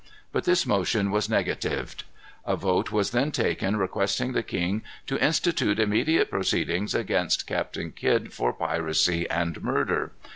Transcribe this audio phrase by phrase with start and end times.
[0.31, 2.05] But this motion was negatived.
[2.43, 8.33] A vote was then taken requesting the king to institute immediate proceedings against Captain Kidd
[8.33, 10.11] for piracy and murder.